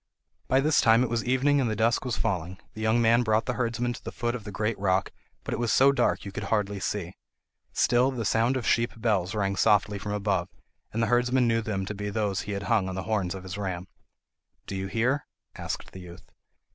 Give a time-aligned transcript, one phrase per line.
[0.47, 2.57] By this time it was evening and the dusk was falling.
[2.73, 5.11] The young man brought the herdsman to the foot of the great rock,
[5.43, 7.13] but it was so dark you could hardly see.
[7.71, 10.49] Still the sound of sheep bells rang softly from above,
[10.91, 13.43] and the herdsman knew them to be those he had hung on the horns of
[13.43, 13.87] his ram.
[14.65, 16.31] "Do you hear?" asked the youth.